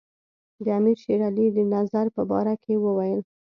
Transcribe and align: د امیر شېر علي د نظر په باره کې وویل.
د 0.63 0.65
امیر 0.79 0.97
شېر 1.03 1.19
علي 1.29 1.47
د 1.53 1.59
نظر 1.73 2.05
په 2.15 2.21
باره 2.29 2.55
کې 2.63 2.73
وویل. 2.83 3.21